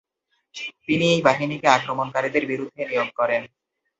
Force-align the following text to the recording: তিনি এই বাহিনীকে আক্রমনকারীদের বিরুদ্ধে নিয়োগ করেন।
তিনি 0.85 1.05
এই 1.13 1.21
বাহিনীকে 1.27 1.67
আক্রমনকারীদের 1.69 2.43
বিরুদ্ধে 2.45 2.81
নিয়োগ 2.85 3.09
করেন। 3.19 3.41